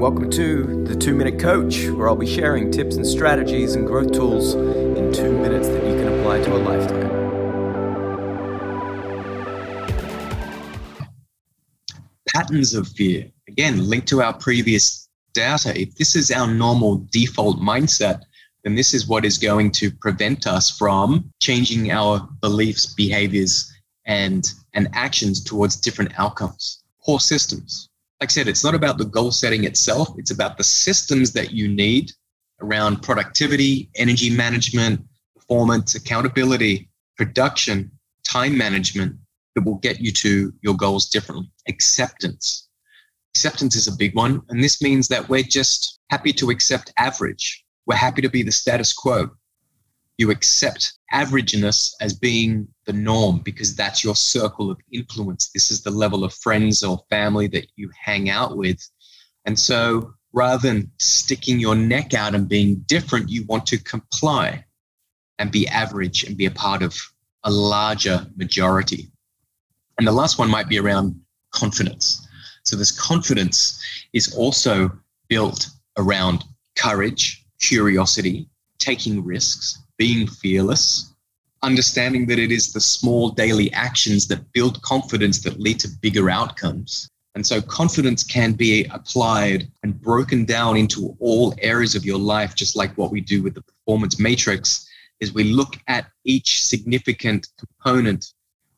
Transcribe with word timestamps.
welcome 0.00 0.30
to 0.30 0.82
the 0.84 0.96
Two 0.96 1.14
Minute 1.14 1.38
Coach, 1.38 1.86
where 1.90 2.08
I'll 2.08 2.16
be 2.16 2.26
sharing 2.26 2.70
tips 2.70 2.96
and 2.96 3.06
strategies 3.06 3.74
and 3.74 3.86
growth 3.86 4.12
tools 4.12 4.54
in 4.54 5.12
two 5.12 5.30
minutes 5.30 5.68
that 5.68 5.84
you 5.84 5.92
can 5.92 6.18
apply 6.18 6.40
to 6.42 6.56
a 6.56 6.56
lifetime. 6.56 7.10
Patterns 12.34 12.72
of 12.72 12.88
fear. 12.88 13.30
Again, 13.46 13.90
linked 13.90 14.08
to 14.08 14.22
our 14.22 14.32
previous 14.32 15.06
data. 15.34 15.78
If 15.78 15.94
this 15.96 16.16
is 16.16 16.30
our 16.30 16.46
normal 16.46 17.06
default 17.12 17.58
mindset, 17.58 18.22
then 18.64 18.76
this 18.76 18.94
is 18.94 19.06
what 19.06 19.26
is 19.26 19.36
going 19.36 19.70
to 19.72 19.90
prevent 19.90 20.46
us 20.46 20.70
from 20.70 21.30
changing 21.42 21.90
our 21.90 22.26
beliefs, 22.40 22.86
behaviors, 22.94 23.70
and, 24.06 24.50
and 24.72 24.88
actions 24.94 25.44
towards 25.44 25.76
different 25.76 26.18
outcomes. 26.18 26.82
Poor 27.04 27.20
systems 27.20 27.89
I 28.20 28.26
said, 28.26 28.48
it's 28.48 28.64
not 28.64 28.74
about 28.74 28.98
the 28.98 29.04
goal 29.04 29.30
setting 29.30 29.64
itself, 29.64 30.10
it's 30.18 30.30
about 30.30 30.58
the 30.58 30.64
systems 30.64 31.32
that 31.32 31.52
you 31.52 31.68
need 31.68 32.12
around 32.60 33.02
productivity, 33.02 33.90
energy 33.96 34.28
management, 34.28 35.00
performance, 35.34 35.94
accountability, 35.94 36.90
production, 37.16 37.90
time 38.22 38.56
management 38.56 39.16
that 39.54 39.64
will 39.64 39.76
get 39.76 40.00
you 40.00 40.12
to 40.12 40.52
your 40.60 40.76
goals 40.76 41.08
differently. 41.08 41.50
Acceptance. 41.68 42.68
Acceptance 43.34 43.76
is 43.76 43.88
a 43.88 43.96
big 43.96 44.14
one. 44.14 44.42
And 44.50 44.62
this 44.62 44.82
means 44.82 45.08
that 45.08 45.28
we're 45.28 45.42
just 45.42 46.00
happy 46.10 46.32
to 46.34 46.50
accept 46.50 46.92
average. 46.98 47.64
We're 47.86 47.96
happy 47.96 48.20
to 48.22 48.28
be 48.28 48.42
the 48.42 48.52
status 48.52 48.92
quo 48.92 49.30
you 50.20 50.30
accept 50.30 50.92
averageness 51.14 51.94
as 52.02 52.12
being 52.12 52.68
the 52.90 52.98
norm 52.98 53.38
because 53.38 53.76
that's 53.76 54.02
your 54.02 54.16
circle 54.16 54.68
of 54.70 54.78
influence. 54.92 55.50
This 55.54 55.70
is 55.70 55.82
the 55.82 55.90
level 55.92 56.24
of 56.24 56.34
friends 56.34 56.82
or 56.82 57.04
family 57.08 57.46
that 57.48 57.66
you 57.76 57.88
hang 57.96 58.30
out 58.30 58.56
with. 58.56 58.80
And 59.44 59.56
so 59.56 60.12
rather 60.32 60.60
than 60.60 60.90
sticking 60.98 61.60
your 61.60 61.76
neck 61.76 62.14
out 62.14 62.34
and 62.34 62.48
being 62.48 62.76
different, 62.86 63.30
you 63.30 63.44
want 63.46 63.64
to 63.66 63.78
comply 63.78 64.64
and 65.38 65.52
be 65.52 65.68
average 65.68 66.24
and 66.24 66.36
be 66.36 66.46
a 66.46 66.50
part 66.50 66.82
of 66.82 66.98
a 67.44 67.50
larger 67.50 68.26
majority. 68.36 69.12
And 69.98 70.06
the 70.06 70.12
last 70.12 70.38
one 70.38 70.50
might 70.50 70.68
be 70.68 70.80
around 70.80 71.14
confidence. 71.52 72.26
So 72.64 72.76
this 72.76 72.92
confidence 72.92 73.80
is 74.12 74.34
also 74.34 74.90
built 75.28 75.68
around 75.96 76.44
courage, 76.76 77.46
curiosity, 77.60 78.48
taking 78.78 79.24
risks, 79.24 79.78
being 79.96 80.26
fearless, 80.26 81.09
understanding 81.62 82.26
that 82.26 82.38
it 82.38 82.50
is 82.50 82.72
the 82.72 82.80
small 82.80 83.30
daily 83.30 83.72
actions 83.72 84.26
that 84.28 84.52
build 84.52 84.80
confidence 84.82 85.40
that 85.40 85.60
lead 85.60 85.78
to 85.80 85.88
bigger 86.00 86.30
outcomes. 86.30 87.08
And 87.34 87.46
so 87.46 87.60
confidence 87.60 88.24
can 88.24 88.52
be 88.52 88.86
applied 88.86 89.70
and 89.82 90.00
broken 90.00 90.44
down 90.44 90.76
into 90.76 91.16
all 91.20 91.54
areas 91.58 91.94
of 91.94 92.04
your 92.04 92.18
life, 92.18 92.54
just 92.54 92.76
like 92.76 92.96
what 92.98 93.12
we 93.12 93.20
do 93.20 93.42
with 93.42 93.54
the 93.54 93.62
performance 93.62 94.18
matrix, 94.18 94.88
is 95.20 95.32
we 95.32 95.44
look 95.44 95.76
at 95.86 96.06
each 96.24 96.64
significant 96.64 97.48
component 97.58 98.32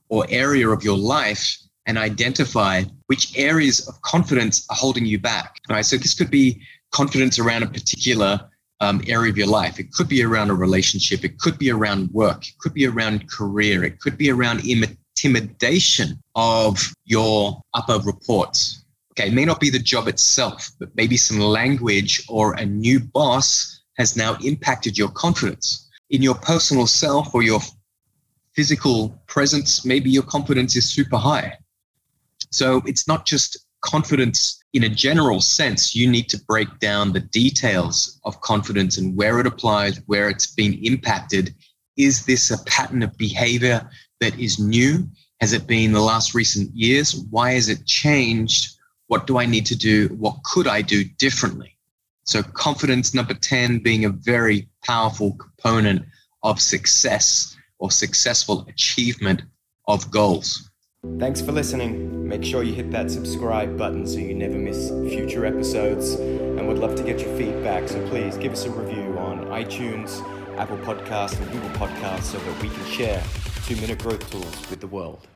or 0.08 0.26
area 0.28 0.68
of 0.68 0.84
your 0.84 0.98
life 0.98 1.56
and 1.86 1.96
identify 1.96 2.82
which 3.06 3.36
areas 3.36 3.88
of 3.88 4.00
confidence 4.02 4.66
are 4.68 4.76
holding 4.76 5.06
you 5.06 5.18
back. 5.18 5.56
All 5.68 5.76
right. 5.76 5.86
So 5.86 5.96
this 5.96 6.14
could 6.14 6.30
be 6.30 6.60
confidence 6.90 7.38
around 7.38 7.62
a 7.62 7.66
particular 7.66 8.48
um, 8.82 9.00
area 9.06 9.30
of 9.30 9.38
your 9.38 9.46
life. 9.46 9.78
It 9.78 9.92
could 9.92 10.08
be 10.08 10.24
around 10.24 10.50
a 10.50 10.54
relationship. 10.54 11.24
It 11.24 11.38
could 11.38 11.56
be 11.56 11.70
around 11.70 12.10
work. 12.12 12.48
It 12.48 12.58
could 12.58 12.74
be 12.74 12.86
around 12.86 13.30
career. 13.30 13.84
It 13.84 14.00
could 14.00 14.18
be 14.18 14.30
around 14.30 14.64
intimidation 14.66 16.20
of 16.34 16.78
your 17.04 17.62
upper 17.74 18.00
reports. 18.00 18.84
Okay, 19.12 19.28
it 19.28 19.34
may 19.34 19.44
not 19.44 19.60
be 19.60 19.70
the 19.70 19.78
job 19.78 20.08
itself, 20.08 20.70
but 20.80 20.88
maybe 20.96 21.16
some 21.16 21.38
language 21.38 22.24
or 22.28 22.54
a 22.54 22.66
new 22.66 22.98
boss 22.98 23.82
has 23.98 24.16
now 24.16 24.36
impacted 24.42 24.98
your 24.98 25.10
confidence 25.10 25.88
in 26.10 26.20
your 26.20 26.34
personal 26.34 26.86
self 26.86 27.34
or 27.34 27.42
your 27.42 27.60
physical 28.54 29.10
presence. 29.28 29.84
Maybe 29.84 30.10
your 30.10 30.24
confidence 30.24 30.74
is 30.74 30.90
super 30.90 31.18
high. 31.18 31.56
So 32.50 32.82
it's 32.84 33.06
not 33.06 33.26
just 33.26 33.66
confidence 33.82 34.61
in 34.72 34.84
a 34.84 34.88
general 34.88 35.40
sense, 35.40 35.94
you 35.94 36.08
need 36.08 36.28
to 36.30 36.42
break 36.44 36.78
down 36.78 37.12
the 37.12 37.20
details 37.20 38.18
of 38.24 38.40
confidence 38.40 38.96
and 38.96 39.16
where 39.16 39.38
it 39.38 39.46
applies, 39.46 40.00
where 40.06 40.30
it's 40.30 40.46
been 40.46 40.74
impacted. 40.82 41.54
Is 41.96 42.24
this 42.24 42.50
a 42.50 42.64
pattern 42.64 43.02
of 43.02 43.16
behavior 43.18 43.88
that 44.20 44.38
is 44.38 44.58
new? 44.58 45.06
Has 45.40 45.52
it 45.52 45.66
been 45.66 45.92
the 45.92 46.00
last 46.00 46.34
recent 46.34 46.74
years? 46.74 47.14
Why 47.30 47.52
has 47.52 47.68
it 47.68 47.84
changed? 47.84 48.76
What 49.08 49.26
do 49.26 49.38
I 49.38 49.44
need 49.44 49.66
to 49.66 49.76
do? 49.76 50.08
What 50.18 50.42
could 50.44 50.66
I 50.66 50.80
do 50.80 51.04
differently? 51.04 51.76
So, 52.24 52.42
confidence 52.42 53.12
number 53.12 53.34
10 53.34 53.80
being 53.80 54.04
a 54.04 54.10
very 54.10 54.68
powerful 54.84 55.32
component 55.32 56.06
of 56.42 56.60
success 56.60 57.56
or 57.78 57.90
successful 57.90 58.64
achievement 58.68 59.42
of 59.88 60.10
goals. 60.10 60.70
Thanks 61.18 61.40
for 61.40 61.50
listening. 61.50 62.28
Make 62.28 62.44
sure 62.44 62.62
you 62.62 62.74
hit 62.74 62.92
that 62.92 63.10
subscribe 63.10 63.76
button 63.76 64.06
so 64.06 64.18
you 64.18 64.34
never 64.34 64.56
miss 64.56 64.88
future 65.12 65.44
episodes. 65.44 66.14
And 66.14 66.68
we'd 66.68 66.78
love 66.78 66.94
to 66.94 67.02
get 67.02 67.18
your 67.18 67.36
feedback, 67.36 67.88
so 67.88 68.06
please 68.08 68.36
give 68.36 68.52
us 68.52 68.66
a 68.66 68.70
review 68.70 69.18
on 69.18 69.46
iTunes, 69.46 70.20
Apple 70.56 70.78
Podcasts, 70.78 71.40
and 71.40 71.50
Google 71.50 71.70
Podcasts 71.70 72.22
so 72.22 72.38
that 72.38 72.62
we 72.62 72.68
can 72.68 72.86
share 72.86 73.20
two 73.66 73.74
minute 73.76 73.98
growth 73.98 74.30
tools 74.30 74.70
with 74.70 74.80
the 74.80 74.86
world. 74.86 75.26